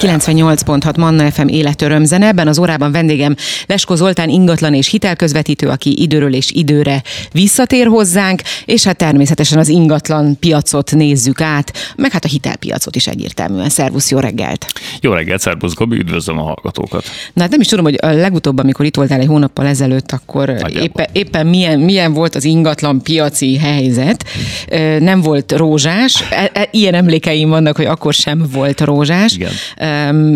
[0.00, 2.26] 98.6 Manna FM életörömzene.
[2.26, 3.34] Ebben az órában vendégem
[3.66, 7.02] Lesko Zoltán ingatlan és hitelközvetítő, aki időről és időre
[7.32, 13.06] visszatér hozzánk, és hát természetesen az ingatlan piacot nézzük át, meg hát a hitelpiacot is
[13.06, 13.68] egyértelműen.
[13.68, 14.66] Szervusz, jó reggelt!
[15.00, 17.04] Jó reggelt, szervusz Gabi, üdvözlöm a hallgatókat.
[17.32, 20.54] Na hát nem is tudom, hogy a legutóbb, amikor itt voltál egy hónappal ezelőtt, akkor
[20.82, 24.24] éppen, éppen milyen, milyen volt az ingatlan piaci helyzet.
[24.98, 26.24] Nem volt rózsás.
[26.30, 29.34] E- e- ilyen emlékeim vannak, hogy akkor sem volt rózsás.
[29.34, 29.50] Igen.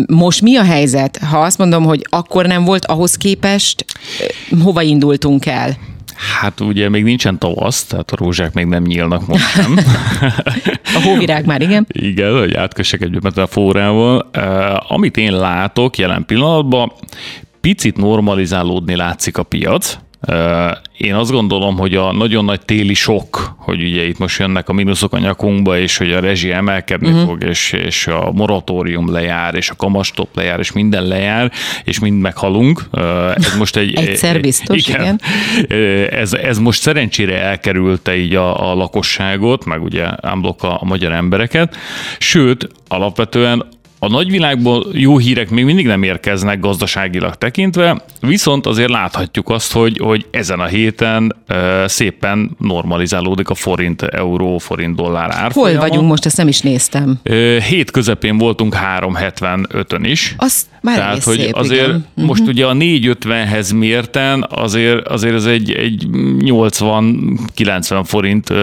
[0.07, 1.17] Most mi a helyzet?
[1.17, 3.85] Ha azt mondom, hogy akkor nem volt, ahhoz képest
[4.63, 5.77] hova indultunk el?
[6.41, 9.77] Hát ugye még nincsen tavasz, tehát a rózsák még nem nyílnak most nem.
[10.97, 11.87] a hóvirág már, igen.
[11.89, 14.29] Igen, hogy átkössek egy metaforával.
[14.37, 16.91] Uh, amit én látok jelen pillanatban,
[17.61, 19.97] picit normalizálódni látszik a piac,
[20.97, 24.73] én azt gondolom, hogy a nagyon nagy téli sok, hogy ugye itt most jönnek a
[24.73, 27.25] mínuszok a nyakunkba, és hogy a rezsi emelkedni uh-huh.
[27.25, 31.51] fog, és, és a moratórium lejár, és a kamastop lejár, és minden lejár,
[31.83, 32.83] és mind meghalunk.
[33.35, 33.93] Ez most egy...
[34.03, 35.19] Egyszer biztos, igen.
[35.57, 36.09] igen.
[36.09, 41.11] Ez, ez most szerencsére elkerülte így a, a lakosságot, meg ugye ámblok a, a magyar
[41.11, 41.75] embereket,
[42.17, 43.65] sőt, alapvetően
[44.03, 49.97] a nagyvilágból jó hírek még mindig nem érkeznek gazdaságilag tekintve, viszont azért láthatjuk azt, hogy,
[49.97, 55.79] hogy ezen a héten e, szépen normalizálódik a forint, euró, forint, dollár árfolyama.
[55.79, 57.19] Hol vagyunk most, ezt nem is néztem.
[57.23, 60.35] E, hét közepén voltunk 375-ön is.
[60.37, 62.05] Azt már Tehát, hogy szép, azért igen.
[62.15, 62.55] most uh-huh.
[62.55, 66.07] ugye a 450-hez mérten azért, azért ez egy, egy
[66.39, 68.53] 80-90 forint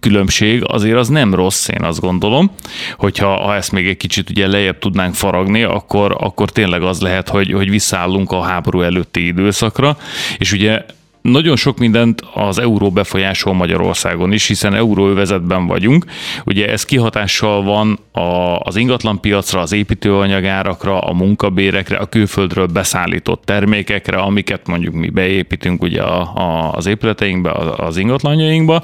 [0.00, 2.50] különbség, azért az nem rossz, én azt gondolom,
[2.96, 7.28] hogyha ha ezt még egy kicsit ugye lejjebb tudnánk faragni, akkor, akkor tényleg az lehet,
[7.28, 9.96] hogy, hogy visszaállunk a háború előtti időszakra,
[10.38, 10.84] és ugye
[11.22, 16.04] nagyon sok mindent az euró befolyásol Magyarországon is, hiszen euróövezetben vagyunk.
[16.44, 24.16] Ugye ez kihatással van a, az ingatlanpiacra, az építőanyagárakra, a munkabérekre, a külföldről beszállított termékekre,
[24.16, 28.82] amiket mondjuk mi beépítünk ugye a, a, az épületeinkbe, az ingatlanjainkba,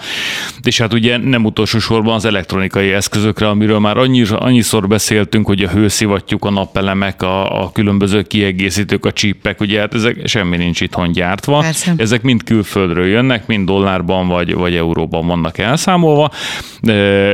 [0.62, 5.62] és hát ugye nem utolsó sorban az elektronikai eszközökre, amiről már annyi, annyiszor beszéltünk, hogy
[5.62, 10.80] a hőszivattyúk, a napelemek, a, a különböző kiegészítők, a csípek, ugye hát ezek semmi nincs
[10.80, 11.58] itthon gyártva.
[11.58, 11.94] Persze.
[11.96, 16.30] Ezek mind külföldről jönnek, mind dollárban vagy, vagy euróban vannak elszámolva.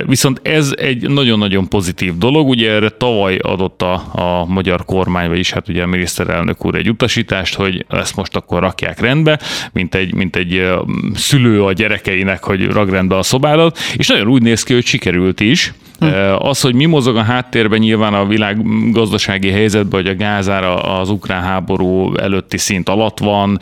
[0.06, 2.48] Viszont ez egy nagyon-nagyon pozitív dolog.
[2.48, 6.88] Ugye erre tavaly adott a, a magyar kormány, vagyis hát ugye a miniszterelnök úr egy
[6.88, 9.40] utasítást, hogy ezt most akkor rakják rendbe,
[9.72, 10.68] mint egy, mint egy
[11.14, 15.40] szülő a gyerekeinek, hogy rag rendbe a szobádat, és nagyon úgy néz ki, hogy sikerült
[15.40, 15.72] is.
[16.00, 16.06] Hm.
[16.38, 18.62] Az, hogy mi mozog a háttérben nyilván a világ
[18.92, 23.58] gazdasági helyzetben, hogy a gázára az ukrán háború előtti szint alatt van,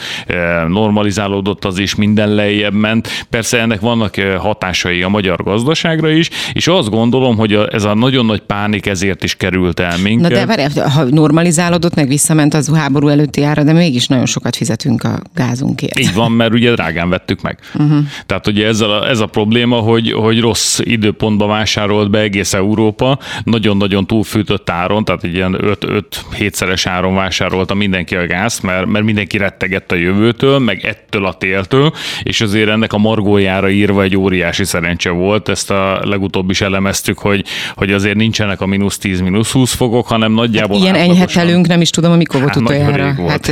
[1.19, 3.09] normalizálódott az is, minden lejjebb ment.
[3.31, 8.27] Persze ennek vannak hatásai a magyar gazdaságra is, és azt gondolom, hogy ez a nagyon
[8.27, 10.31] nagy pánik ezért is került el minket.
[10.31, 14.57] Na de várj, ha normalizálódott, meg visszament az háború előtti ára, de mégis nagyon sokat
[14.57, 15.99] fizetünk a gázunkért.
[15.99, 17.59] Így van, mert ugye drágán vettük meg.
[17.75, 17.99] Uh-huh.
[18.27, 23.19] Tehát ugye ez a, ez a probléma, hogy, hogy rossz időpontban vásárolt be egész Európa,
[23.45, 29.37] nagyon-nagyon túlfűtött áron, tehát egy ilyen 5-7-szeres áron vásárolta mindenki a gáz, mert, mert mindenki
[29.37, 31.93] rettegett a jövőtől, meg ettől a téltől,
[32.23, 37.19] és azért ennek a margójára írva egy óriási szerencse volt, ezt a legutóbb is elemeztük,
[37.19, 41.67] hogy, hogy azért nincsenek a mínusz 10, mínusz 20 fokok, hanem nagyjából hát Ilyen enyhetelünk,
[41.67, 43.15] nem is tudom, amikor volt hát, utoljára.
[43.29, 43.51] Hát,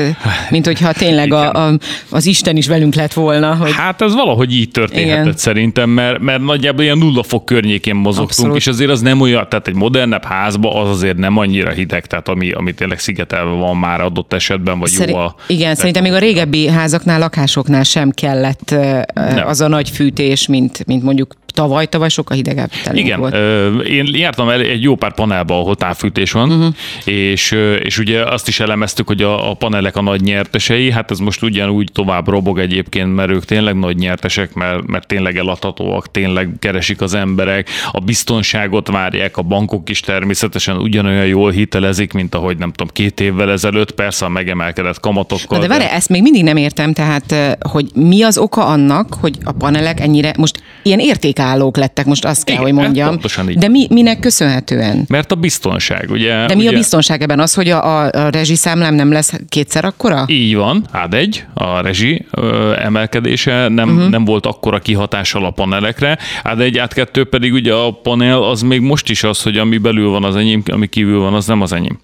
[0.51, 1.79] mint hogyha tényleg a, a,
[2.11, 3.55] az Isten is velünk lett volna.
[3.55, 3.73] Hogy...
[3.73, 5.37] Hát ez valahogy így történhetett Igen.
[5.37, 8.57] szerintem, mert, mert nagyjából ilyen nulla fok környékén mozogtunk, Abszolút.
[8.57, 12.29] és azért az nem olyan, tehát egy modernebb házba az azért nem annyira hideg, tehát
[12.29, 15.35] ami, ami tényleg szigetelve van már adott esetben, vagy Szeri- jó a...
[15.47, 18.71] Igen, szerintem még a régebbi házaknál, lakásoknál sem kellett
[19.15, 19.47] nem.
[19.47, 23.35] az a nagy fűtés, mint, mint mondjuk tavaly, tavaly sokkal hidegebb Igen, volt.
[23.87, 26.75] én jártam el egy jó pár panelba, ahol távfűtés van, uh-huh.
[27.05, 31.19] és, és ugye azt is elemeztük, hogy a, a panelek a nagy nyertesei, hát ez
[31.19, 36.51] most ugyanúgy tovább robog egyébként, mert ők tényleg nagy nyertesek, mert, mert tényleg eladhatóak, tényleg
[36.59, 42.57] keresik az emberek, a biztonságot várják, a bankok is természetesen ugyanolyan jól hitelezik, mint ahogy
[42.59, 45.59] nem tudom, két évvel ezelőtt, persze a megemelkedett kamatokkal.
[45.59, 45.93] Na de várj, de...
[45.93, 50.35] ezt még mindig nem értem, tehát hogy mi az oka annak, hogy a panelek ennyire
[50.37, 53.09] most ilyen érték állók lettek, most azt kell, Igen, hogy mondjam.
[53.09, 53.59] Pontosan így.
[53.59, 55.05] De mi, minek köszönhetően?
[55.09, 56.47] Mert a biztonság, ugye?
[56.47, 56.71] De mi ugye...
[56.71, 57.41] a biztonság ebben?
[57.41, 60.25] Az, hogy a, a, a rezsiszámlám nem lesz kétszer akkora?
[60.27, 64.11] Így van, hát egy, a rezsi ö, emelkedése nem, uh-huh.
[64.11, 68.63] nem volt akkora kihatással a panelekre, hát egy, át kettő pedig ugye a panel az
[68.63, 71.61] még most is az, hogy ami belül van az enyém, ami kívül van, az nem
[71.61, 71.99] az enyém.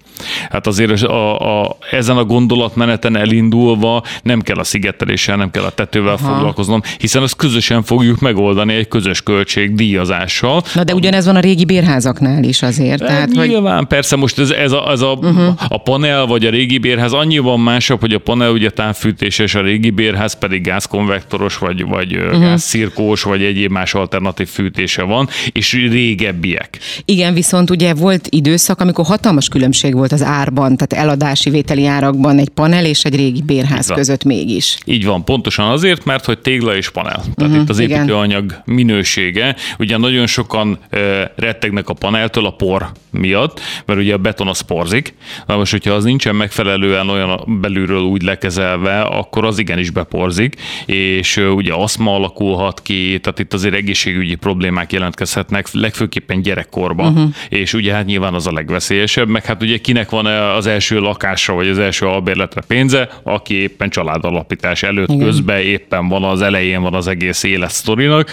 [0.49, 5.69] Hát azért a, a, ezen a gondolatmeneten elindulva nem kell a szigeteléssel, nem kell a
[5.69, 6.33] tetővel Aha.
[6.33, 10.63] foglalkoznom, hiszen ezt közösen fogjuk megoldani egy közös költség díjazással.
[10.73, 12.99] Na de ugyanez van a régi bérházaknál is azért.
[12.99, 13.87] De tehát, nyilván, hogy...
[13.87, 15.53] persze most ez, ez, a, ez a, uh-huh.
[15.67, 19.89] a panel vagy a régi bérház annyiban másabb, hogy a panel ugye távfűtéses, a régi
[19.89, 22.39] bérház pedig gázkonvektoros, vagy, vagy uh-huh.
[22.39, 26.79] gázszirkós, vagy egyéb más alternatív fűtése van, és régebbiek.
[27.05, 32.39] Igen, viszont ugye volt időszak, amikor hatalmas különbség volt az árban, tehát eladási vételi árakban
[32.39, 34.77] egy panel és egy régi bérház között mégis.
[34.85, 37.11] Így van, pontosan azért, mert hogy tégla és panel.
[37.11, 38.61] Tehát uh-huh, itt az építőanyag igen.
[38.65, 40.99] minősége, ugye nagyon sokan uh,
[41.35, 45.13] rettegnek a paneltől a por miatt, mert ugye a beton az porzik.
[45.45, 51.37] Na most, hogyha az nincsen megfelelően olyan belülről úgy lekezelve, akkor az igenis beporzik, és
[51.37, 57.33] ugye aszma alakulhat ki, tehát itt azért egészségügyi problémák jelentkezhetnek, legfőképpen gyerekkorban, uh-huh.
[57.49, 60.25] és ugye hát nyilván az a legveszélyesebb, meg hát ugye kinek van
[60.55, 65.25] az első lakásra, vagy az első albérletre pénze, aki éppen családalapítás előtt Igen.
[65.25, 68.31] közben éppen van az elején van az egész életsztorinak,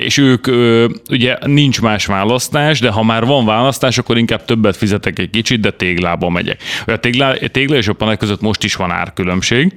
[0.00, 0.46] és ők
[1.10, 5.60] ugye nincs más választás, de ha már van választás, akkor inkább többet fizetek egy kicsit,
[5.60, 6.62] de téglába megyek.
[6.86, 9.72] A tégla, tégla és a panel között most is van árkülönbség,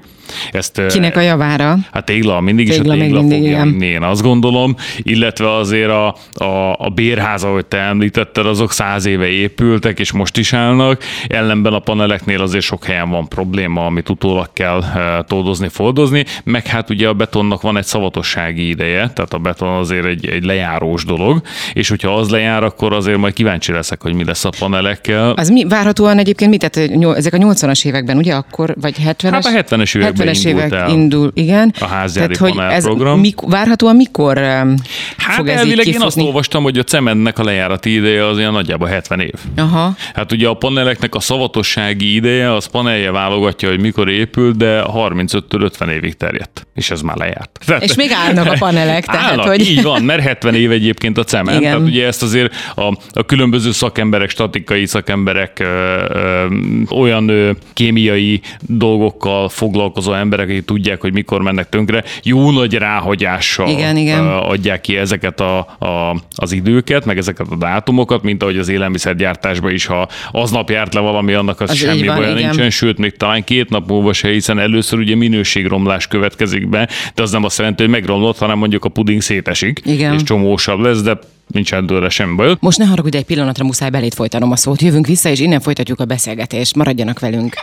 [0.52, 1.78] ezt, Kinek a javára?
[1.92, 5.90] Hát tégla mindig tégla is a tégla mindig, fogja vinni, én azt gondolom, illetve azért
[5.90, 11.01] a, a, a bérház, ahogy te említetted, azok száz éve épültek, és most is állnak,
[11.28, 16.66] ellenben a paneleknél azért sok helyen van probléma, amit utólag kell e, tódozni, foldozni, meg
[16.68, 21.06] hát ugye a betonnak van egy szavatossági ideje, tehát a beton azért egy, egy lejárós
[21.06, 21.42] dolog,
[21.74, 25.32] és hogyha az lejár, akkor azért majd kíváncsi leszek, hogy mi lesz a panelekkel.
[25.32, 29.30] Az mi várhatóan egyébként mit, tehát ezek a 80-as években, ugye akkor, vagy 70-es?
[29.32, 31.74] Hát a 70-es években 70-es évek el indul, igen.
[31.80, 33.20] A házjári Tehát, hogy ez program.
[33.20, 34.76] Mik, várhatóan mikor um,
[35.18, 38.52] hát fog ez elvileg én azt olvastam, hogy a cementnek a lejárati ideje az ilyen
[38.52, 39.34] nagyjából 70 év.
[39.56, 39.96] Aha.
[40.14, 40.54] Hát ugye a
[40.92, 46.68] paneleknek a szavatossági ideje, az panelje válogatja, hogy mikor épül, de 35-től 50 évig terjedt,
[46.76, 47.60] és ez már lejárt.
[47.66, 49.06] Tehát, és még állnak a panelek.
[49.12, 49.70] Tehát, állnak, hogy...
[49.70, 51.60] így van, mert 70 év egyébként a cement.
[51.60, 51.72] Igen.
[51.72, 55.66] Tehát ugye ezt azért a, a különböző szakemberek, statikai szakemberek ö,
[56.10, 56.46] ö,
[56.90, 63.70] olyan ö, kémiai dolgokkal foglalkozó emberek, akik tudják, hogy mikor mennek tönkre, jó nagy ráhagyással
[63.70, 64.28] igen, igen.
[64.28, 69.72] adják ki ezeket a, a, az időket, meg ezeket a dátumokat, mint ahogy az élelmiszergyártásban
[69.72, 73.18] is, ha aznap járt le valami, annak az, az semmi van, baj nincsen, sőt, még
[73.18, 77.58] talán két nap múlva se, hiszen először ugye minőségromlás következik be, de az nem azt
[77.58, 80.14] jelenti, hogy megromlott, hanem mondjuk a puding szétesik, igen.
[80.14, 82.56] és csomósabb lesz, de nincsen tőle sem baj.
[82.60, 84.82] Most ne haragudj, egy pillanatra muszáj belét folytanom a szót.
[84.82, 86.76] Jövünk vissza, és innen folytatjuk a beszélgetést.
[86.76, 87.54] Maradjanak velünk.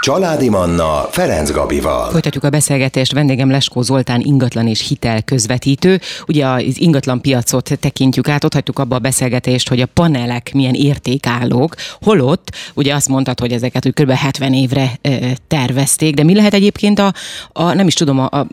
[0.00, 2.10] Családi Manna Ferenc Gabival.
[2.10, 3.12] Folytatjuk a beszélgetést.
[3.12, 6.00] Vendégem Leskó Zoltán ingatlan és hitel közvetítő.
[6.26, 11.74] Ugye az ingatlan piacot tekintjük át, ott abba a beszélgetést, hogy a panelek milyen értékállók,
[12.00, 14.10] holott ugye azt mondtad, hogy ezeket hogy kb.
[14.10, 14.92] 70 évre
[15.48, 17.12] tervezték, de mi lehet egyébként a,
[17.52, 18.46] a nem is tudom, a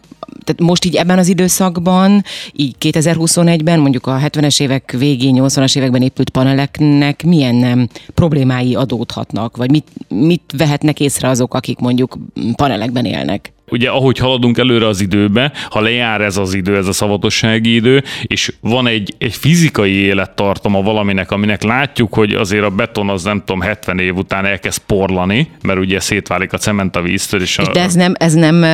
[0.44, 2.24] tehát most így ebben az időszakban,
[2.54, 9.57] így 2021-ben, mondjuk a 70-es évek végén, 80-as években épült paneleknek milyen nem, problémái adódhatnak,
[9.57, 12.18] vagy mit, mit vehetnek észre azok, akik mondjuk
[12.56, 13.54] panelekben élnek?
[13.69, 18.03] Ugye ahogy haladunk előre az időbe, ha lejár ez az idő, ez a szavatossági idő,
[18.21, 23.39] és van egy, egy fizikai élettartama valaminek, aminek látjuk, hogy azért a beton az nem
[23.45, 27.41] tudom, 70 év után elkezd porlani, mert ugye szétválik a cement a víztől.
[27.41, 28.65] És, és a, de ez nem, ez nem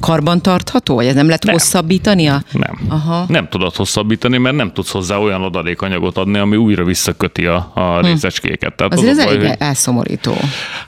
[0.00, 1.54] karbantartható, vagy ez nem lehet nem.
[1.54, 2.26] hosszabbítani?
[2.26, 2.42] A...
[2.52, 2.80] Nem.
[2.88, 3.24] Aha.
[3.28, 7.98] Nem tudod hosszabbítani, mert nem tudsz hozzá olyan adalékanyagot adni, ami újra visszaköti a, a
[7.98, 8.06] hm.
[8.06, 8.74] részecskéket.
[8.74, 9.56] Tehát azért az ez elég hogy...
[9.58, 10.34] elszomorító.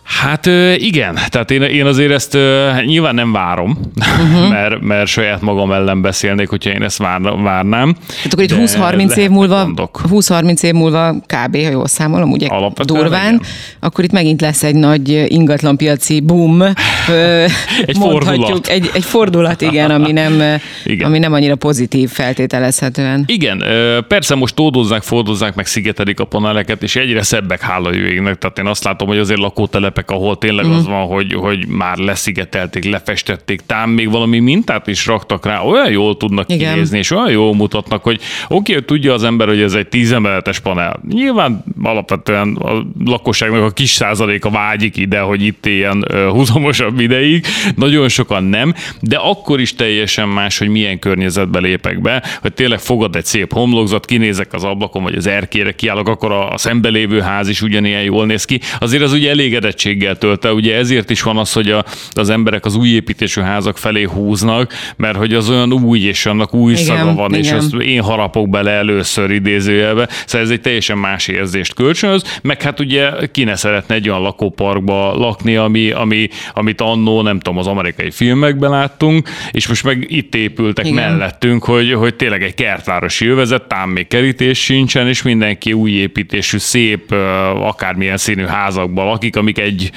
[0.03, 0.47] Hát
[0.77, 2.39] igen, tehát én, én azért ezt
[2.85, 4.49] nyilván nem várom, uh-huh.
[4.57, 7.97] mert, mert saját magam ellen beszélnék, hogyha én ezt vár, várnám.
[8.23, 9.69] Hát akkor itt 20-30 év múlva,
[10.09, 11.57] 20-30 év múlva kb.
[11.57, 13.47] ha jól számolom, ugye Alapvetően durván, igen.
[13.81, 16.63] akkor itt megint lesz egy nagy ingatlanpiaci boom.
[17.87, 18.67] egy fordulat.
[18.67, 20.43] Egy, egy fordulat, igen, ami nem,
[20.85, 21.07] igen.
[21.07, 23.25] ami nem annyira pozitív feltételezhetően.
[23.27, 23.65] Igen,
[24.09, 28.39] persze most tódozzák, fordozzák, meg szigetelik a paneleket, és egyre szebbek hála jöjjének.
[28.39, 30.81] Tehát én azt látom, hogy azért lakótelepek, ahol tényleg uh-huh.
[30.81, 35.61] az van, hogy, hogy már leszigetelték, lefest festették, tám még valami mintát is raktak rá,
[35.61, 36.73] olyan jól tudnak Igen.
[36.73, 40.59] kinézni, és olyan jól mutatnak, hogy oké, okay, tudja az ember, hogy ez egy tízemeletes
[40.59, 41.01] panel.
[41.09, 48.09] Nyilván alapvetően a lakosságnak a kis százaléka vágyik ide, hogy itt ilyen húzamosabb ideig, nagyon
[48.09, 53.17] sokan nem, de akkor is teljesen más, hogy milyen környezetbe lépek be, hogy tényleg fogad
[53.17, 57.49] egy szép homlokzat, kinézek az ablakon, vagy az erkére kiállok, akkor a, a szembelévő ház
[57.49, 58.61] is ugyanilyen jól néz ki.
[58.79, 62.77] Azért az ugye elégedettséggel tölt ugye ezért is van az, hogy a, az emberek az
[62.77, 67.15] új építésű házak felé húznak, mert hogy az olyan új, és annak új igen, szaga
[67.15, 67.43] van, igen.
[67.43, 70.09] és azt én harapok bele először idézőjelbe.
[70.27, 74.23] Szóval ez egy teljesen más érzést kölcsönöz, meg hát ugye ki ne szeretne egy olyan
[74.23, 80.07] lakóparkba lakni, ami, ami, amit annó, nem tudom, az amerikai filmekben láttunk, és most meg
[80.09, 81.09] itt épültek igen.
[81.09, 86.59] mellettünk, hogy, hogy tényleg egy kertvárosi jövezet, tám még kerítés sincsen, és mindenki új építésű,
[86.59, 87.13] szép,
[87.55, 89.91] akármilyen színű házakban lakik, amik egy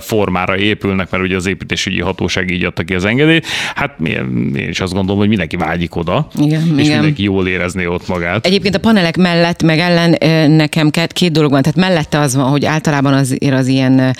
[0.00, 3.46] formára épülnek, mert ugye az építésügyi hatóság így adta ki az engedélyt.
[3.74, 6.92] Hát én is azt gondolom, hogy mindenki vágyik oda, igen, és igen.
[6.92, 8.46] mindenki jól érezné ott magát.
[8.46, 10.16] Egyébként a panelek mellett, meg ellen
[10.50, 11.62] nekem két dolog van.
[11.62, 14.16] Tehát mellette az van, hogy általában azért az ilyen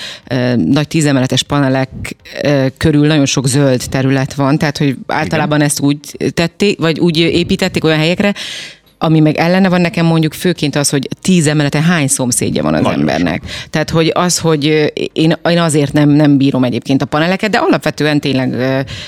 [0.57, 1.89] nagy tízemeletes panelek
[2.77, 5.69] körül nagyon sok zöld terület van, tehát hogy általában Igen.
[5.69, 5.99] ezt úgy
[6.35, 8.35] tették, vagy úgy építették olyan helyekre,
[9.03, 12.83] ami meg ellene van nekem mondjuk főként az, hogy tíz emelete hány szomszédja van az
[12.83, 13.43] Nagyon embernek.
[13.47, 13.71] Sok.
[13.71, 14.65] Tehát, hogy az, hogy
[15.13, 18.55] én, én azért nem, nem bírom egyébként a paneleket, de alapvetően tényleg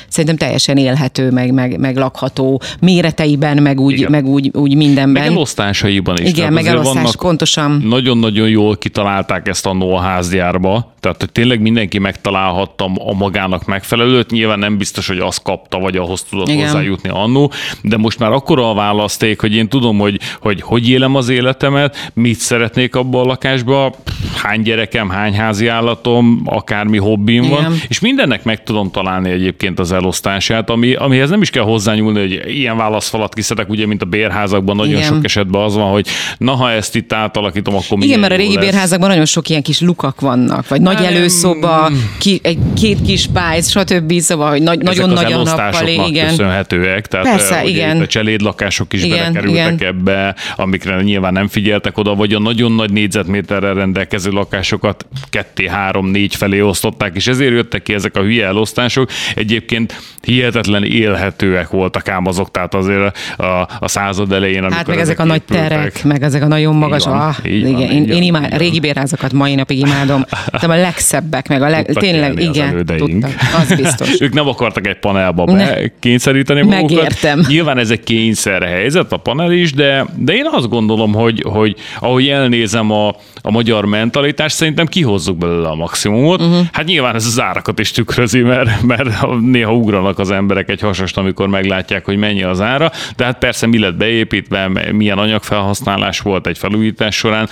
[0.08, 5.22] szerintem teljesen élhető, meg, meg, meg lakható méreteiben, meg úgy, meg úgy, úgy mindenben.
[5.22, 6.28] Meg elosztásaiban is.
[6.28, 7.82] Igen, meg elosztás, pontosan.
[7.88, 14.58] Nagyon-nagyon jól kitalálták ezt a házgyárba, tehát hogy tényleg mindenki megtalálhatta a magának megfelelőt, nyilván
[14.58, 16.64] nem biztos, hogy azt kapta, vagy ahhoz tudott Igen.
[16.64, 21.14] hozzájutni annó, de most már akkora a választék, hogy én tudom, hogy, hogy hogy élem
[21.14, 23.94] az életemet, mit szeretnék abban a lakásba,
[24.34, 27.62] hány gyerekem, hány házi állatom, akármi hobbim Igen.
[27.62, 32.20] van, és mindennek meg tudom találni egyébként az elosztását, ami, amihez nem is kell hozzányúlni,
[32.20, 35.12] hogy ilyen válaszfalat kiszedek, ugye, mint a bérházakban nagyon Igen.
[35.12, 36.06] sok esetben az van, hogy
[36.38, 38.64] na, ha ezt itt átalakítom, akkor Igen, mert a régi lesz.
[38.64, 43.70] bérházakban nagyon sok ilyen kis lukak vannak, vagy nagy előszoba, ki, egy, két kis pályz,
[43.70, 44.12] stb.
[44.18, 45.86] Szóval, hogy nagy, nagyon nagy a nappal.
[45.86, 46.28] Igen.
[46.28, 47.06] köszönhetőek.
[47.06, 48.00] Tehát Persze, igen.
[48.00, 49.88] a cselédlakások is igen, belekerültek igen.
[49.88, 56.06] ebbe, amikre nyilván nem figyeltek oda, vagy a nagyon nagy négyzetméterrel rendelkező lakásokat ketté, három,
[56.06, 59.10] négy felé osztották, és ezért jöttek ki ezek a hülye elosztások.
[59.34, 64.98] Egyébként hihetetlen élhetőek voltak ám azok, tehát azért a, a század elején, amikor Hát meg
[64.98, 68.04] ezek, ezek a nagy terek, meg ezek a nagyon magas, van, ah, igen, van, én,
[68.04, 70.24] én imád, a régi bérházakat mai napig imádom,
[70.60, 74.08] de a legszebbek, meg a leg, tényleg, igen, tudtak, az biztos.
[74.24, 76.90] ők nem akartak egy panelba be kényszeríteni magukat.
[76.90, 77.44] Megértem.
[77.48, 81.76] Nyilván ez egy kényszer helyzet, a panel is, de, de én azt gondolom, hogy, hogy
[81.98, 83.14] ahogy elnézem a,
[83.46, 86.40] a magyar mentalitást, szerintem kihozzuk belőle a maximumot.
[86.40, 86.66] Uh-huh.
[86.72, 91.16] Hát nyilván ez az árakat is tükrözi, mert, mert néha ugranak az emberek egy hasast,
[91.16, 96.46] amikor meglátják, hogy mennyi az ára, de hát persze mi lett beépítve, milyen anyagfelhasználás volt
[96.46, 97.48] egy felújítás során,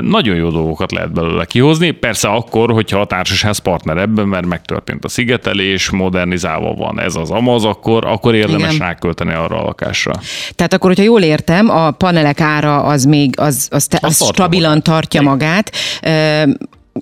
[0.00, 1.90] nagyon jó dolgokat lehet belőle kihozni.
[1.90, 7.30] Persze akkor, hogyha a társasház partner ebben, mert megtörtént a szigetelés, modernizálva van ez az
[7.30, 8.86] amaz, akkor, akkor érdemes Igen.
[8.86, 10.12] rákölteni arra a lakásra.
[10.54, 14.28] Tehát akkor, hogyha jól értem, a panelek ára az még az, az, te, az, az
[14.28, 15.70] stabilan tartja magát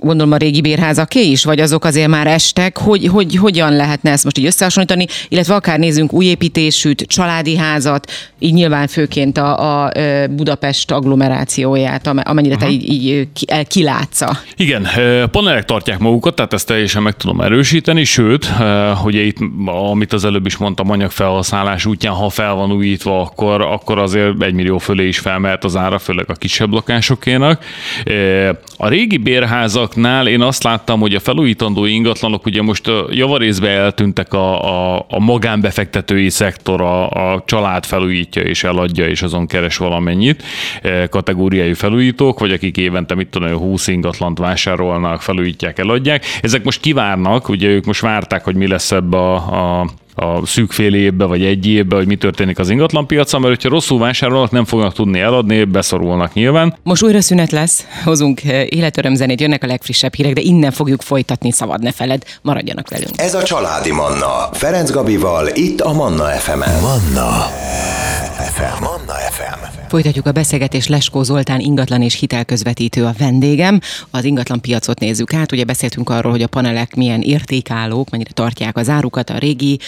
[0.01, 4.25] gondolom a régi bérházaké is, vagy azok azért már estek, hogy, hogy hogyan lehetne ezt
[4.25, 9.93] most így összehasonlítani, illetve akár nézzünk új építésűt, családi házat, így nyilván főként a, a
[10.31, 12.65] Budapest agglomerációját, amennyire Aha.
[12.65, 13.29] te így, így
[13.69, 14.39] kilátsza.
[14.57, 14.89] Igen,
[15.31, 18.53] panelek tartják magukat, tehát ezt teljesen meg tudom erősíteni, sőt,
[19.05, 19.37] ugye itt,
[19.91, 24.55] amit az előbb is mondtam, anyagfelhasználás útján, ha fel van újítva, akkor, akkor azért egy
[24.55, 27.65] millió fölé is felmehet az ára, főleg a kisebb lakásokénak.
[28.77, 34.33] A régi bérházak ingatlanoknál én azt láttam, hogy a felújítandó ingatlanok ugye most javarészbe eltűntek
[34.33, 40.43] a, a, a magánbefektetői szektor, a, a család felújítja és eladja, és azon keres valamennyit
[41.11, 46.25] kategóriájú felújítók, vagy akik évente mit tudom, 20 ingatlant vásárolnak, felújítják, eladják.
[46.43, 50.73] Ezek most kivárnak, ugye ők most várták, hogy mi lesz ebbe a, a a szűk
[50.73, 54.65] fél évbe, vagy egy évbe, hogy mi történik az ingatlanpiacon, mert hogyha rosszul vásárolnak, nem
[54.65, 56.77] fognak tudni eladni, beszorulnak nyilván.
[56.83, 61.53] Most újra szünet lesz, hozunk eh, életörömzenét, jönnek a legfrissebb hírek, de innen fogjuk folytatni,
[61.53, 63.11] szabad ne feled, maradjanak velünk.
[63.17, 66.81] Ez a Családi Manna, Ferenc Gabival, itt a Manna FM-en.
[66.81, 67.47] Manna
[68.55, 68.83] FM.
[68.83, 69.89] Manna FM.
[69.89, 73.81] Folytatjuk a beszélgetést Leskó Zoltán ingatlan és hitelközvetítő a vendégem.
[74.11, 75.53] Az ingatlan piacot nézzük át.
[75.53, 79.79] Ugye beszéltünk arról, hogy a panelek milyen értékállók, mennyire tartják az árukat, a régi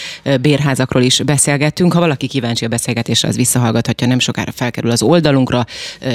[0.41, 1.93] bérházakról is beszélgettünk.
[1.93, 5.65] Ha valaki kíváncsi a beszélgetésre, az visszahallgathatja, nem sokára felkerül az oldalunkra,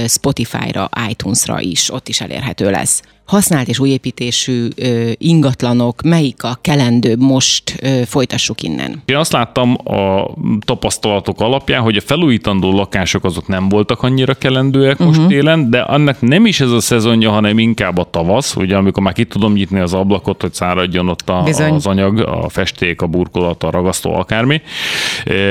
[0.07, 4.69] Spotify-ra, iTunes-ra is, ott is elérhető lesz használt és újépítésű
[5.19, 9.03] ingatlanok, melyik a kelendőbb most folytassuk innen?
[9.05, 14.93] Én azt láttam a tapasztalatok alapján, hogy a felújítandó lakások azok nem voltak annyira kelendőek
[14.93, 15.07] uh-huh.
[15.07, 15.29] most mhm.
[15.29, 19.13] télen, de annak nem is ez a szezonja, hanem inkább a tavasz, ugye amikor már
[19.13, 23.63] ki tudom nyitni az ablakot, hogy száradjon ott a, az anyag, a festék, a burkolat,
[23.63, 24.61] a ragasztó, akármi.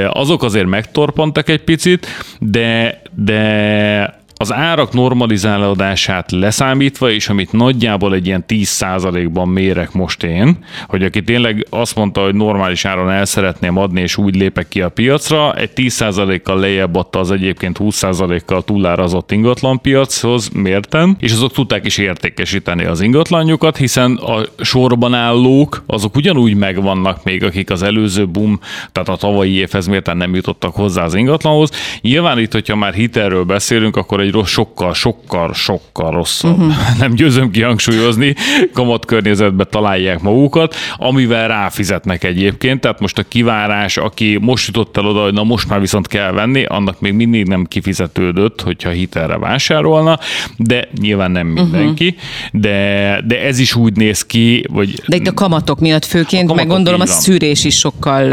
[0.10, 2.08] Azok azért megtorpantak egy picit,
[2.40, 10.58] de, de az árak normalizálódását leszámítva, és amit nagyjából egy ilyen 10%-ban mérek most én,
[10.88, 14.82] hogy aki tényleg azt mondta, hogy normális áron el szeretném adni, és úgy lépek ki
[14.82, 21.52] a piacra, egy 10%-kal lejjebb adta az egyébként 20%-kal túlárazott ingatlan piachoz mérten, és azok
[21.52, 27.84] tudták is értékesíteni az ingatlanjukat, hiszen a sorban állók, azok ugyanúgy megvannak még, akik az
[27.84, 28.60] előző boom,
[28.92, 31.72] tehát a tavalyi évhez mérten nem jutottak hozzá az ingatlanhoz.
[32.02, 36.58] Nyilván itt, hogyha már hitelről beszélünk, akkor egy rossz, sokkal, sokkal, sokkal rosszabb.
[36.58, 36.74] Uh-huh.
[37.00, 38.36] Nem győzöm kihangsúlyozni,
[38.74, 42.82] kamat környezetbe találják magukat, amivel ráfizetnek egyébként.
[42.82, 46.32] Tehát most a kivárás, aki most jutott el oda, hogy na most már viszont kell
[46.32, 50.20] venni, annak még mindig nem kifizetődött, hogyha hitelre vásárolna,
[50.58, 52.08] de nyilván nem mindenki.
[52.08, 52.62] Uh-huh.
[52.62, 55.02] De, de ez is úgy néz ki, hogy...
[55.08, 58.30] De itt a kamatok miatt főként, kamatok meg gondolom a szűrés is sokkal,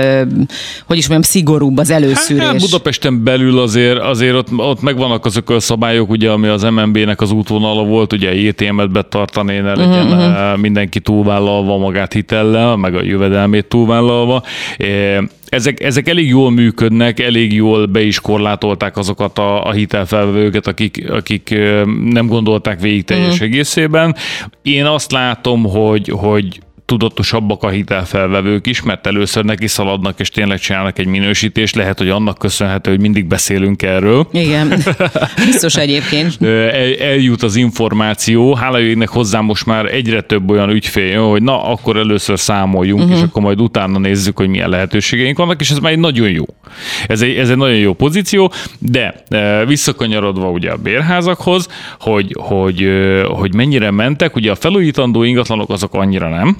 [0.86, 2.46] hogy is mondjam, szigorúbb az előszűrés.
[2.46, 7.20] Hát, Budapesten belül azért, azért ott, ott megvannak azok a szabályok, ugye, ami az MNB-nek
[7.20, 10.60] az útvonala volt, ugye ETM-et betartani, ne legyen uh-huh.
[10.60, 14.42] mindenki túlvállalva magát hitellel, meg a jövedelmét túlvállalva
[15.48, 21.10] ezek, ezek elég jól működnek, elég jól be is korlátolták azokat a, a hitelfelvevőket, akik,
[21.10, 21.54] akik
[22.04, 23.46] nem gondolták végig teljes uh-huh.
[23.46, 24.14] egészében.
[24.62, 30.58] Én azt látom, hogy, hogy tudatosabbak a hitelfelvevők is, mert először neki szaladnak, és tényleg
[30.58, 31.74] csinálnak egy minősítést.
[31.74, 34.28] Lehet, hogy annak köszönhető, hogy mindig beszélünk erről.
[34.32, 34.68] Igen,
[35.50, 36.42] biztos egyébként.
[36.42, 41.62] El, eljut az információ, hála égnek hozzá most már egyre több olyan ügyfél, hogy na,
[41.64, 43.16] akkor először számoljunk, uh-huh.
[43.16, 46.44] és akkor majd utána nézzük, hogy milyen lehetőségeink vannak, és ez már egy nagyon jó.
[47.06, 49.14] Ez egy, ez egy nagyon jó pozíció, de
[49.66, 51.68] visszakanyarodva ugye a bérházakhoz,
[52.00, 52.88] hogy, hogy,
[53.28, 56.56] hogy mennyire mentek, ugye a felújítandó ingatlanok azok annyira nem,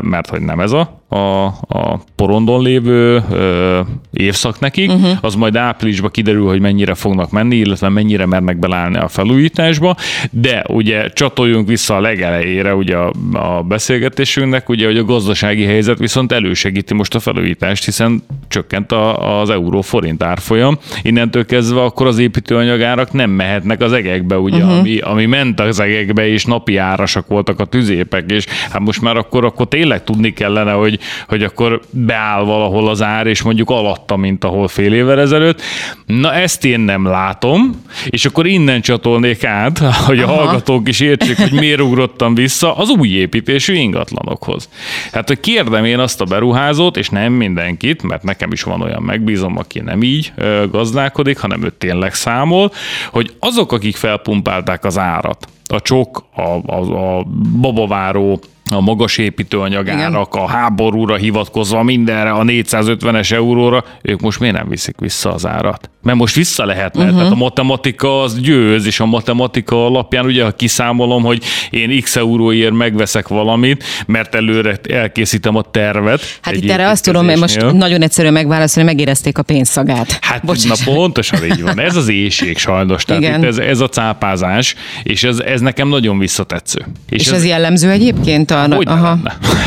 [0.00, 3.80] mert hogy nem ez a, a, a porondon lévő ö,
[4.12, 5.18] évszak nekik, uh-huh.
[5.20, 9.96] az majd áprilisban kiderül, hogy mennyire fognak menni, illetve mennyire mernek belállni a felújításba,
[10.30, 15.98] de ugye csatoljunk vissza a legelejére ugye a, a beszélgetésünknek, ugye, hogy a gazdasági helyzet
[15.98, 22.06] viszont elősegíti most a felújítást, hiszen csökkent a, az euró forint árfolyam, innentől kezdve akkor
[22.06, 24.78] az építőanyagárak nem mehetnek az egekbe, ugye, uh-huh.
[24.78, 29.16] ami, ami ment az egekbe, és napi árasak voltak a tüzépek, és hát most már
[29.16, 30.98] akkor akkor, akkor tényleg tudni kellene, hogy,
[31.28, 35.62] hogy akkor beáll valahol az ár, és mondjuk alatta, mint ahol fél évvel ezelőtt.
[36.06, 40.34] Na ezt én nem látom, és akkor innen csatolnék át, hogy a Aha.
[40.34, 44.68] hallgatók is értsék, hogy miért ugrottam vissza az új építésű ingatlanokhoz.
[45.12, 49.02] Hát, hogy kérdem én azt a beruházót, és nem mindenkit, mert nekem is van olyan
[49.02, 50.32] megbízom, aki nem így
[50.70, 52.72] gazdálkodik, hanem ő tényleg számol,
[53.10, 57.24] hogy azok, akik felpumpálták az árat, a csok, a, a, a
[57.60, 64.68] babaváró a magas építőanyagárak, a háborúra hivatkozva mindenre, a 450-es euróra, ők most miért nem
[64.68, 65.90] viszik vissza az árat?
[66.02, 67.18] Mert most vissza lehetne, uh-huh.
[67.18, 72.16] tehát a matematika az győz, és a matematika alapján ugye, ha kiszámolom, hogy én x
[72.16, 76.38] euróért megveszek valamit, mert előre elkészítem a tervet.
[76.42, 80.18] Hát itt erre azt tudom, mert most nagyon egyszerűen megválaszolni, megérezték a pénzszagát.
[80.20, 83.40] Hát na pontosan így van, ez az éjség sajnos, tehát Igen.
[83.40, 86.86] itt ez, ez a cápázás, és ez, ez nekem nagyon visszatetsző.
[87.08, 88.74] És, és ez, ez jellemző egyébként a...
[88.74, 89.18] Hogy aha.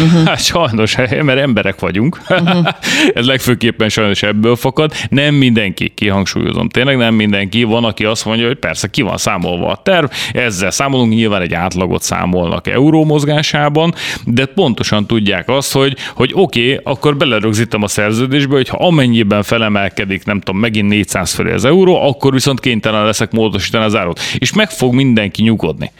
[0.01, 0.25] Uh-huh.
[0.25, 0.95] Hát sajnos,
[1.27, 2.19] mert emberek vagyunk.
[2.29, 2.67] Uh-huh.
[3.13, 4.93] Ez legfőképpen sajnos ebből fakad.
[5.09, 7.63] Nem mindenki, kihangsúlyozom, tényleg nem mindenki.
[7.63, 11.53] Van, aki azt mondja, hogy persze ki van számolva a terv, ezzel számolunk, nyilván egy
[11.53, 13.93] átlagot számolnak euró mozgásában,
[14.25, 19.43] de pontosan tudják azt, hogy, hogy oké, okay, akkor belerögzítem a szerződésbe, hogy ha amennyiben
[19.43, 24.19] felemelkedik, nem tudom, megint 400 felé az euró, akkor viszont kénytelen leszek módosítani az árót.
[24.37, 25.91] És meg fog mindenki nyugodni.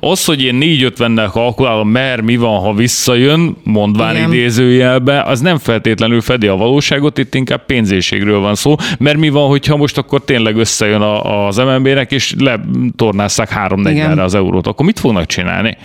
[0.00, 4.32] Az, hogy én 450-nel kalkulálom, mert mi van, ha visszajön, mondván Igen.
[4.32, 9.48] idézőjelbe, az nem feltétlenül fedi a valóságot, itt inkább pénzéségről van szó, mert mi van,
[9.48, 14.86] hogyha most akkor tényleg összejön a, az MNB-nek, és letornásszák 3 re az eurót, akkor
[14.86, 15.76] mit fognak csinálni?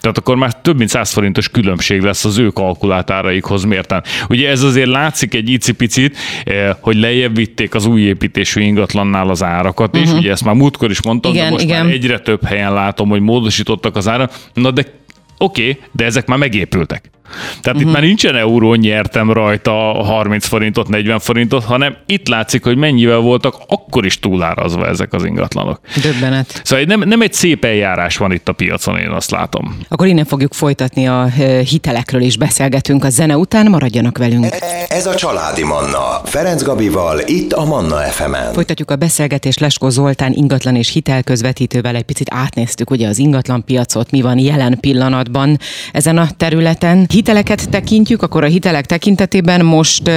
[0.00, 4.02] Tehát akkor már több mint 100 forintos különbség lesz az ő kalkulátáraikhoz mérten.
[4.28, 9.42] Ugye ez azért látszik egy icipicit, eh, hogy lejjebb vitték az új építésű ingatlannál az
[9.42, 10.02] árakat, uh-huh.
[10.02, 10.18] és mhm.
[10.18, 11.84] ugye ezt már múltkor is mondtam, igen, de most igen.
[11.84, 14.32] már egyre több helyen látom, hogy módosítottak az árak.
[14.54, 15.02] Na de
[15.44, 17.10] Oké, okay, de ezek már megépültek.
[17.32, 17.80] Tehát uh-huh.
[17.80, 17.92] itt mhm.
[17.92, 23.54] már nincsen euró nyertem rajta 30 forintot, 40 forintot, hanem itt látszik, hogy mennyivel voltak
[23.66, 25.80] akkor is túlárazva ezek az ingatlanok.
[26.02, 26.60] Döbbenet.
[26.64, 29.78] Szóval nem, nem egy szép eljárás van itt a piacon, én azt látom.
[29.88, 31.24] Akkor innen fogjuk folytatni a
[31.70, 34.44] hitelekről is beszélgetünk a zene után, maradjanak velünk.
[34.44, 34.56] E,
[34.88, 38.52] ez a Családi Manna, Ferenc Gabival, itt a Manna FM-en.
[38.52, 44.10] Folytatjuk a beszélgetést Lesko Zoltán ingatlan és hitelközvetítővel, egy picit átnéztük ugye az ingatlan piacot,
[44.10, 45.58] mi van jelen pillanatban
[45.92, 50.10] ezen a területen hiteleket tekintjük, akkor a hitelek tekintetében most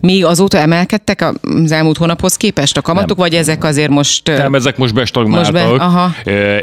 [0.00, 1.32] még azóta emelkedtek
[1.64, 3.16] az elmúlt hónaphoz képest a kamatok, nem.
[3.16, 4.26] vagy ezek azért most...
[4.26, 5.52] Nem, ezek most bestagnáltak.
[5.52, 6.14] Most be, aha.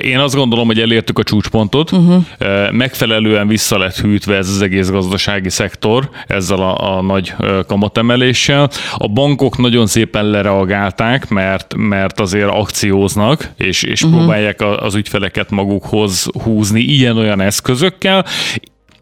[0.01, 1.91] Én azt gondolom, hogy elértük a csúcspontot.
[1.91, 2.23] Uh-huh.
[2.71, 7.33] Megfelelően vissza lett hűtve ez az egész gazdasági szektor ezzel a, a nagy
[7.67, 8.69] kamatemeléssel.
[8.95, 14.19] A bankok nagyon szépen lereagálták, mert, mert azért akcióznak, és, és uh-huh.
[14.19, 18.25] próbálják az ügyfeleket magukhoz húzni ilyen-olyan eszközökkel.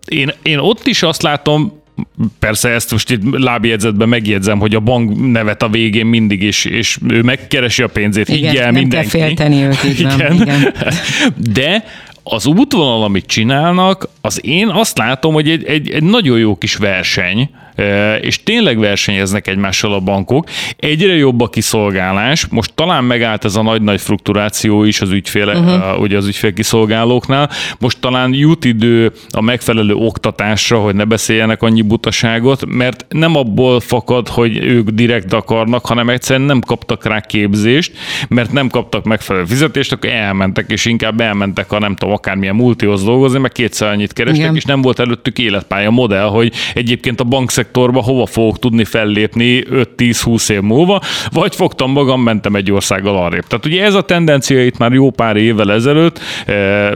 [0.09, 1.77] Én, én ott is azt látom,
[2.39, 6.97] Persze ezt most itt lábjegyzetben megjegyzem, hogy a bank nevet a végén mindig is, és
[7.07, 9.09] ő megkeresi a pénzét, igen, higgyel nem mindenki.
[9.09, 10.17] kell félteni őt, így igen.
[10.17, 10.73] Nem, igen.
[11.53, 11.85] De
[12.23, 16.75] az útvonal, amit csinálnak, az én azt látom, hogy egy, egy, egy nagyon jó kis
[16.75, 17.49] verseny,
[18.21, 20.47] és tényleg versenyeznek egymással a bankok.
[20.77, 22.47] Egyre jobb a kiszolgálás.
[22.49, 26.01] Most talán megállt ez a nagy-nagy fluktuáció is az ügyféle, uh-huh.
[26.01, 27.49] ugye az ügyfél kiszolgálóknál.
[27.79, 33.79] Most talán jut idő a megfelelő oktatásra, hogy ne beszéljenek annyi butaságot, mert nem abból
[33.79, 37.91] fakad, hogy ők direkt akarnak, hanem egyszerűen nem kaptak rá képzést,
[38.27, 43.03] mert nem kaptak megfelelő fizetést, akkor elmentek, és inkább elmentek a nem tudom, akármilyen multihoz
[43.03, 44.55] dolgozni, meg kétszer annyit kerestek, Igen.
[44.55, 49.63] és nem volt előttük életpálya modell, hogy egyébként a bankszektor szektorba hova fogok tudni fellépni
[49.71, 51.01] 5-10-20 év múlva,
[51.31, 53.47] vagy fogtam magam, mentem egy országgal arrébb.
[53.47, 56.91] Tehát ugye ez a tendencia itt már jó pár évvel ezelőtt, eh,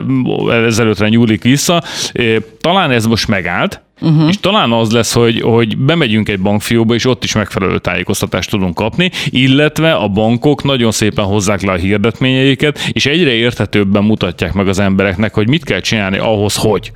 [0.66, 1.84] ezelőttre nyúlik vissza,
[2.14, 4.28] eh, talán ez most megállt, Uh-huh.
[4.28, 8.76] És talán az lesz, hogy, hogy bemegyünk egy bankfióba, és ott is megfelelő tájékoztatást tudunk
[8.76, 14.68] kapni, illetve a bankok nagyon szépen hozzák le a hirdetményeiket, és egyre érthetőbben mutatják meg
[14.68, 16.92] az embereknek, hogy mit kell csinálni ahhoz, hogy.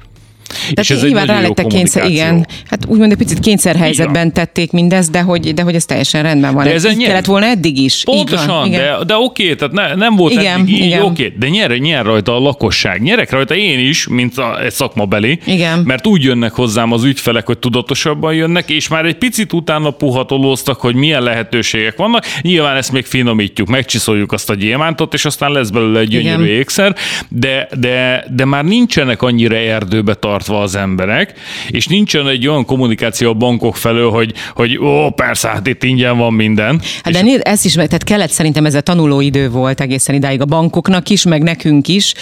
[0.74, 2.48] Tehát és ez nyilván rá lettek kényszer, igen.
[2.70, 6.64] Hát úgymond egy picit kényszerhelyzetben tették mindezt, de hogy, de hogy ez teljesen rendben van.
[6.64, 7.08] De ez nyer...
[7.08, 8.04] kellett volna eddig is.
[8.04, 8.80] Pontosan, van, igen.
[8.80, 11.02] de, de oké, tehát ne, nem volt igen, eddig így, igen.
[11.02, 13.02] oké, de nyer, nyer rajta a lakosság.
[13.02, 15.80] Nyerek rajta én is, mint a, egy szakmabeli, igen.
[15.80, 20.80] mert úgy jönnek hozzám az ügyfelek, hogy tudatosabban jönnek, és már egy picit utána puhatolóztak,
[20.80, 22.26] hogy milyen lehetőségek vannak.
[22.42, 26.96] Nyilván ezt még finomítjuk, megcsiszoljuk azt a gyémántot, és aztán lesz belőle egy gyönyörű ékszer,
[27.30, 31.34] de, de, de már nincsenek annyira erdőbe tart tartva az emberek,
[31.70, 36.18] és nincsen egy olyan kommunikáció a bankok felől, hogy, hogy ó, persze, hát itt ingyen
[36.18, 36.82] van minden.
[37.04, 40.46] Hát de nézd, ez is, tehát kellett szerintem ez a tanulóidő volt egészen idáig a
[40.46, 42.14] bankoknak is, meg nekünk is,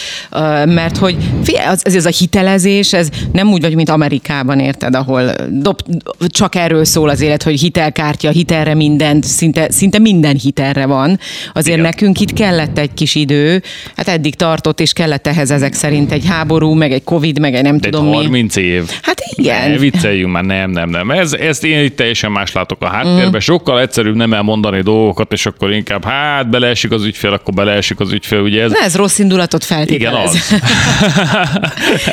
[0.66, 5.80] mert hogy ez, ez a hitelezés, ez nem úgy vagy, mint Amerikában, érted, ahol dob,
[6.28, 11.20] csak erről szól az élet, hogy hitelkártya, hitelre mindent, szinte, szinte minden hitelre van.
[11.54, 11.90] Azért Igen.
[11.90, 13.64] nekünk itt kellett egy kis idő,
[13.96, 17.64] hát eddig tartott, és kellett ehhez ezek szerint egy háború, meg egy Covid, meg egy
[17.64, 18.92] nem de tudom 30 év.
[19.02, 19.70] Hát igen.
[19.70, 21.12] Ne, vicceljünk már, nem, nem, nem.
[21.12, 23.36] Ez, ezt én itt teljesen más látok a háttérben.
[23.36, 23.38] Mm.
[23.38, 28.12] Sokkal egyszerűbb nem elmondani dolgokat, és akkor inkább hát beleesik az ügyfél, akkor beleesik az
[28.12, 28.40] ügyfél.
[28.40, 28.72] Ugye ez...
[28.72, 30.34] Ne, ez rossz indulatot feltételez.
[30.34, 30.62] Igen, az.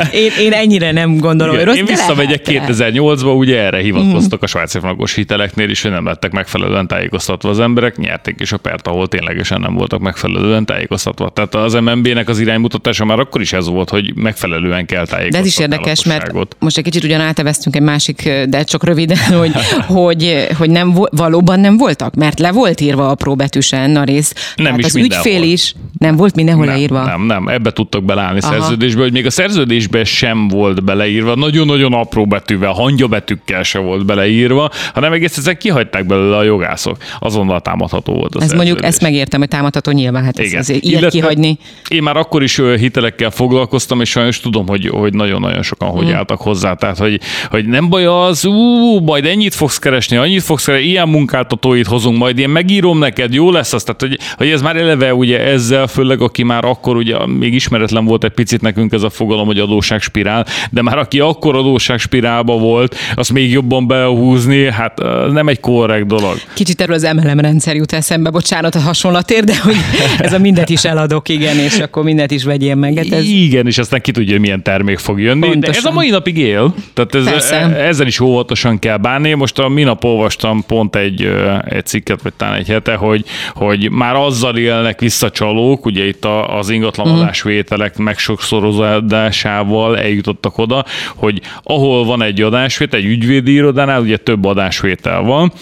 [0.22, 4.42] én, én, ennyire nem gondolom, igen, hogy rossz, Én visszamegyek 2008-ba, ugye erre hivatkoztak mm.
[4.44, 8.56] a svájci frankos hiteleknél is, hogy nem lettek megfelelően tájékoztatva az emberek, nyerték is a
[8.56, 11.28] pert, ahol ténylegesen nem voltak megfelelően tájékoztatva.
[11.28, 15.30] Tehát az MNB-nek az iránymutatása már akkor is ez volt, hogy megfelelően kell tájékoztatni.
[15.30, 19.18] De ez is érdekes, mert most egy kicsit ugyan áteveztünk egy másik, de csak röviden,
[19.40, 19.52] hogy,
[19.86, 24.34] hogy, hogy nem, valóban nem voltak, mert le volt írva apró betűsen a rész.
[24.56, 27.04] Nem Tehát is az ügyfél is nem volt mindenhol nem, leírva.
[27.04, 28.52] Nem, nem, ebbe tudtak beleállni Aha.
[28.52, 34.70] szerződésbe, hogy még a szerződésbe sem volt beleírva, nagyon-nagyon apró betűvel, hangyabetűkkel se volt beleírva,
[34.94, 36.96] hanem egész ezek kihagyták belőle a jogászok.
[37.18, 40.60] Azonnal támadható volt a Ez mondjuk ezt megértem, hogy támadható nyilván, hát Igen.
[40.60, 41.58] Ez, ez ilyet kihagyni.
[41.88, 46.14] Én már akkor is hitelekkel foglalkoztam, és sajnos tudom, hogy, hogy nagyon-nagyon sokan hogy mm.
[46.14, 46.74] álltak hozzá.
[46.74, 51.08] Tehát, hogy, hogy nem baj az, ú, majd ennyit fogsz keresni, annyit fogsz keresni, ilyen
[51.08, 53.82] munkáltatóit hozunk, majd én megírom neked, jó lesz az.
[53.82, 58.04] Tehát, hogy, hogy ez már eleve ugye ezzel, főleg aki már akkor ugye még ismeretlen
[58.04, 62.96] volt egy picit nekünk ez a fogalom, hogy adósságspirál, de már aki akkor adósságspirálba volt,
[63.14, 64.98] azt még jobban behúzni, hát
[65.32, 66.34] nem egy korrekt dolog.
[66.54, 69.76] Kicsit erről az MLM rendszer jut eszembe, bocsánat a hasonlatért, de hogy
[70.18, 72.96] ez a mindet is eladok, igen, és akkor mindet is vegyél meg.
[72.96, 73.24] Hát ez...
[73.24, 75.48] Igen, és aztán ki tudja, milyen termék fog jönni.
[75.48, 75.71] Pontosan.
[75.76, 77.76] Ez a mai napig él, tehát ez, Persze.
[77.76, 79.32] ezzel is óvatosan kell bánni.
[79.32, 81.32] Most a minap olvastam pont egy,
[81.64, 86.70] egy cikket, vagy talán egy hete, hogy, hogy már azzal élnek visszacsalók, ugye itt az
[86.70, 87.22] ingatlan uh-huh.
[87.22, 95.22] adásvételek megsokszorozásával eljutottak oda, hogy ahol van egy adásvétel, egy ügyvédi irodánál, ugye több adásvétel
[95.22, 95.52] van,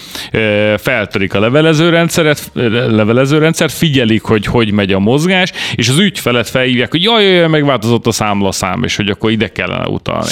[0.77, 2.51] feltörik a levelezőrendszeret,
[2.89, 8.07] levelezőrendszert, figyelik, hogy hogy megy a mozgás, és az ügyfelet felhívják, hogy jaj, jaj, megváltozott
[8.07, 10.31] a számlaszám, és hogy akkor ide kellene utalni.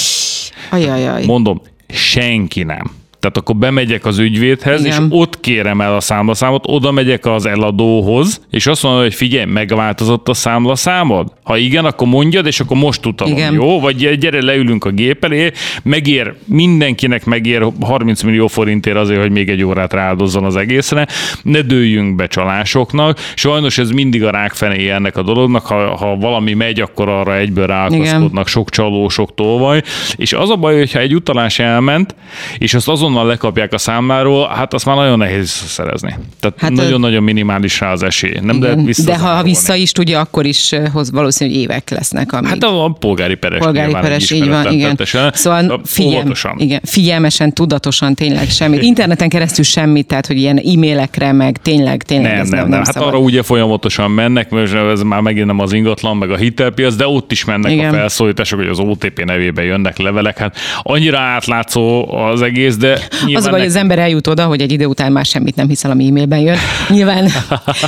[0.70, 1.24] Ajajaj.
[1.24, 5.02] Mondom, senki nem Tehát akkor bemegyek az ügyvédhez, Igen.
[5.02, 9.44] és ott kérem el a számlaszámot, oda megyek az eladóhoz, és azt mondom, hogy figyelj,
[9.44, 11.32] megváltozott a számlaszámod?
[11.42, 13.54] Ha igen, akkor mondjad, és akkor most utalom, igen.
[13.54, 13.80] jó?
[13.80, 15.52] Vagy gyere, leülünk a gép elé,
[15.82, 21.06] megér, mindenkinek megér 30 millió forintért azért, hogy még egy órát rááldozzon az egészre,
[21.42, 23.18] ne dőljünk be csalásoknak.
[23.34, 27.66] Sajnos ez mindig a rákfené ennek a dolognak, ha, ha valami megy, akkor arra egyből
[27.66, 29.82] ráakaszkodnak sok csaló, sok tolvaj,
[30.16, 32.14] és az a baj, hogyha egy utalás elment,
[32.58, 36.14] és azt azonnal lekapják a számláról, hát azt már nagyon nehéz szerezni.
[36.40, 38.36] Tehát hát nagyon-nagyon minimális rá az esély.
[38.42, 38.76] Nem igen.
[38.76, 42.32] lehet De ha vissza is tudja, akkor is hoz valószínű, hogy évek lesznek.
[42.32, 42.48] Amíg...
[42.48, 43.58] Hát a, a polgári peres.
[43.58, 44.98] Polgári peres, így van, igen.
[45.32, 48.82] Szóval figyelm, igen, figyelmesen, tudatosan tényleg semmit.
[48.82, 52.78] Interneten keresztül semmit, tehát hogy ilyen e-mailekre, meg tényleg, tényleg nem, ez nem, nem, nem.
[52.78, 53.08] Hát szabad.
[53.08, 57.06] arra ugye folyamatosan mennek, mert ez már megint nem az ingatlan, meg a hitelpiac, de
[57.06, 57.94] ott is mennek igen.
[57.94, 60.38] a felszólítások, hogy az OTP nevében jönnek levelek.
[60.38, 62.99] Hát annyira átlátszó az egész, de
[63.34, 65.90] az a baj, az ember eljut oda, hogy egy idő után már semmit nem hiszel,
[65.90, 66.56] ami e-mailben jön.
[66.88, 67.28] Nyilván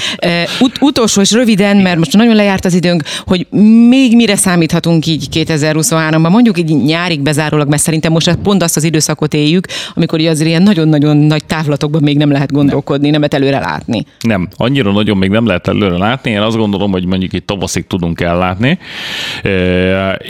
[0.61, 3.47] ut- utolsó és röviden, mert most nagyon lejárt az időnk, hogy
[3.89, 8.85] még mire számíthatunk így 2023-ban, mondjuk így nyárig bezárólag, mert szerintem most pont azt az
[8.85, 13.59] időszakot éljük, amikor azért ilyen nagyon-nagyon nagy távlatokban még nem lehet gondolkodni, nem lehet előre
[13.59, 14.07] látni.
[14.21, 16.31] Nem, annyira nagyon még nem lehet előre látni.
[16.31, 18.79] Én azt gondolom, hogy mondjuk itt tavaszig tudunk ellátni,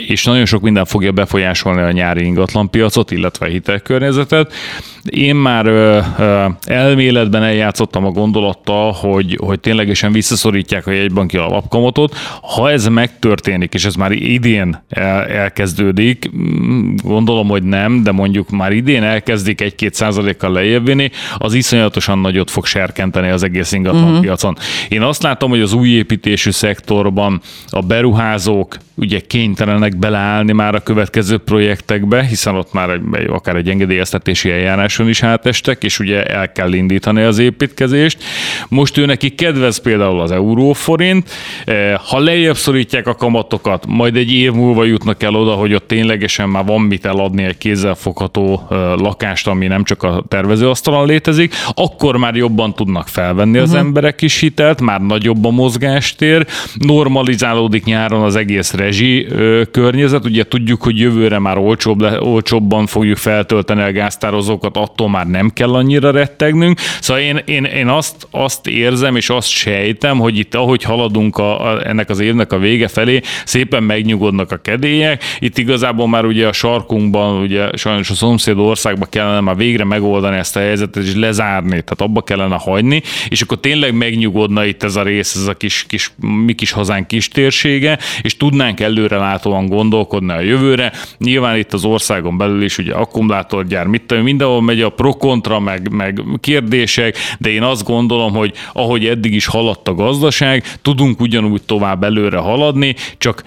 [0.07, 4.53] és nagyon sok minden fogja befolyásolni a nyári ingatlanpiacot, illetve a hitelkörnyezetet.
[5.03, 12.15] Én már ö, ö, elméletben eljátszottam a gondolattal, hogy, hogy ténylegesen visszaszorítják a jegybanki alapkamatot.
[12.41, 18.49] Ha ez megtörténik, és ez már idén el, elkezdődik, mm, gondolom, hogy nem, de mondjuk
[18.49, 24.03] már idén elkezdik egy-két százalékkal lejjebb vinni, az iszonyatosan nagyot fog serkenteni az egész ingatlan
[24.03, 24.19] uh-huh.
[24.19, 24.57] piacon.
[24.89, 30.79] Én azt látom, hogy az új építésű szektorban a beruházók ugye kénytelenek beleállni már a
[30.79, 36.51] következő projektekbe, hiszen ott már egy, akár egy engedélyeztetési eljáráson is átestek, és ugye el
[36.51, 38.23] kell indítani az építkezést.
[38.69, 41.29] Most ő neki kedvez például az euróforint,
[41.65, 45.87] eh, ha lejjebb szorítják a kamatokat, majd egy év múlva jutnak el oda, hogy ott
[45.87, 51.53] ténylegesen már van mit eladni egy kézzelfogható eh, lakást, ami nem csak a tervezőasztalon létezik,
[51.73, 53.85] akkor már jobban tudnak felvenni az uh-huh.
[53.85, 59.27] emberek is hitelt, már nagyobb a mozgástér, normalizálódik nyáron az egész rezsi
[59.71, 60.25] környezet.
[60.25, 65.49] Ugye tudjuk, hogy jövőre már olcsóbb, le, olcsóbban fogjuk feltölteni a gáztározókat, attól már nem
[65.49, 66.79] kell annyira rettegnünk.
[66.99, 71.71] Szóval én, én, én azt, azt érzem és azt sejtem, hogy itt ahogy haladunk a,
[71.71, 75.23] a, ennek az évnek a vége felé, szépen megnyugodnak a kedélyek.
[75.39, 80.37] Itt igazából már ugye a sarkunkban, ugye sajnos a szomszéd országban kellene már végre megoldani
[80.37, 84.95] ezt a helyzetet és lezárni, tehát abba kellene hagyni, és akkor tényleg megnyugodna itt ez
[84.95, 89.65] a rész, ez a kis, kis mi kis hazánk kis térsége, és tudnánk tudnánk előrelátóan
[89.65, 90.91] gondolkodni a jövőre.
[91.17, 95.91] Nyilván itt az országon belül is ugye akkumulátorgyár, mit tudom, mindenhol megy a pro-kontra, meg,
[95.91, 101.61] meg kérdések, de én azt gondolom, hogy ahogy eddig is haladt a gazdaság, tudunk ugyanúgy
[101.61, 103.43] tovább előre haladni, csak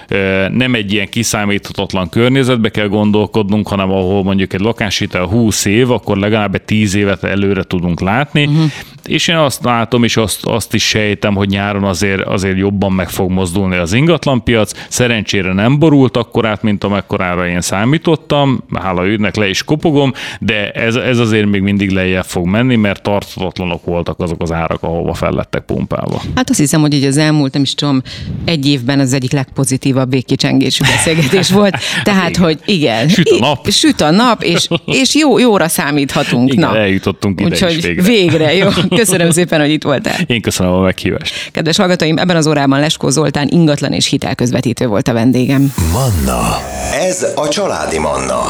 [0.51, 6.17] nem egy ilyen kiszámíthatatlan környezetbe kell gondolkodnunk, hanem ahol mondjuk egy lakáshitel 20 év, akkor
[6.17, 8.45] legalább egy 10 évet előre tudunk látni.
[8.45, 8.65] Uh-huh.
[9.05, 13.09] És én azt látom, és azt, azt is sejtem, hogy nyáron azért, azért jobban meg
[13.09, 14.73] fog mozdulni az ingatlanpiac.
[14.89, 20.71] Szerencsére Szerencsére nem borult akkorát, mint amekkorára én számítottam, hála őnek le is kopogom, de
[20.71, 25.15] ez, ez azért még mindig lejjebb fog menni, mert tartatatlanok voltak azok az árak, ahova
[25.15, 26.23] fellettek pumpálva.
[26.35, 28.03] Hát azt hiszem, hogy így az elmúlt, nem is tudom,
[28.45, 31.75] egy évben az egyik legpozitívabb végkicsengésű beszélgetés volt.
[31.75, 33.09] Hát Tehát, hát hogy igen.
[33.09, 33.71] Süt a nap.
[33.71, 34.69] Süt a nap, és,
[35.03, 36.53] és jó, jóra számíthatunk.
[36.53, 36.77] Igen, Na.
[36.77, 38.03] eljutottunk ide Úgyhogy végre.
[38.03, 38.55] végre.
[38.55, 38.69] Jó.
[38.97, 40.17] Köszönöm szépen, hogy itt voltál.
[40.27, 41.51] Én köszönöm a meghívást.
[41.53, 45.73] Kedves hallgatóim, ebben az órában Leskó Zoltán ingatlan és hitelközvetítő volt volt a vendégem.
[45.93, 46.59] Manna.
[46.93, 48.43] Ez a családi Manna.